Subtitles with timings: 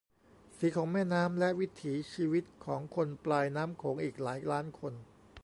[0.57, 4.93] สีของแม่น้ำ และวิถีชีวิตของคนปลายน้ำโขงอีกหลายล้านคน